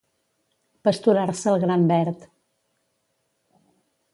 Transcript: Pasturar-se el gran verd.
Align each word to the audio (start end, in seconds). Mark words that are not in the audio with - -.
Pasturar-se 0.87 1.53
el 1.53 1.61
gran 1.65 1.85
verd. 1.91 2.25